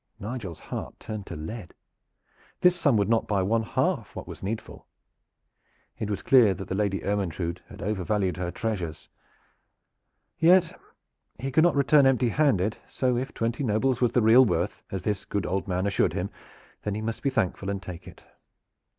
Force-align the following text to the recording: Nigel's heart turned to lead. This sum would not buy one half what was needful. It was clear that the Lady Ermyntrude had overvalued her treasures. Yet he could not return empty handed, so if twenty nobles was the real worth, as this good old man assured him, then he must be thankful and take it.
Nigel's 0.19 0.59
heart 0.61 0.99
turned 0.99 1.27
to 1.27 1.35
lead. 1.35 1.75
This 2.61 2.75
sum 2.75 2.97
would 2.97 3.07
not 3.07 3.27
buy 3.27 3.43
one 3.43 3.61
half 3.61 4.15
what 4.15 4.27
was 4.27 4.41
needful. 4.41 4.87
It 5.99 6.09
was 6.09 6.23
clear 6.23 6.55
that 6.55 6.69
the 6.69 6.73
Lady 6.73 7.03
Ermyntrude 7.03 7.61
had 7.69 7.83
overvalued 7.83 8.35
her 8.37 8.49
treasures. 8.49 9.09
Yet 10.39 10.75
he 11.37 11.51
could 11.51 11.63
not 11.63 11.75
return 11.75 12.07
empty 12.07 12.29
handed, 12.29 12.79
so 12.87 13.15
if 13.15 13.31
twenty 13.31 13.63
nobles 13.63 14.01
was 14.01 14.13
the 14.13 14.23
real 14.23 14.43
worth, 14.43 14.81
as 14.89 15.03
this 15.03 15.23
good 15.23 15.45
old 15.45 15.67
man 15.67 15.85
assured 15.85 16.13
him, 16.13 16.31
then 16.81 16.95
he 16.95 17.01
must 17.01 17.21
be 17.21 17.29
thankful 17.29 17.69
and 17.69 17.79
take 17.79 18.07
it. 18.07 18.23